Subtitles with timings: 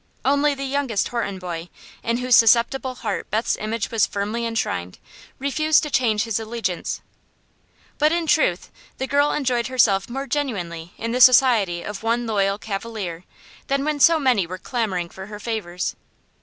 [0.25, 1.69] Only the youngest Horton boy,
[2.01, 4.97] in whose susceptible heart Beth's image was firmly enshrined,
[5.37, 7.01] refused to change his allegiance;
[7.99, 12.57] but in truth the girl enjoyed herself more genuinely in the society of one loyal
[12.57, 13.25] cavalier
[13.67, 15.95] than when so many were clamoring for her favors.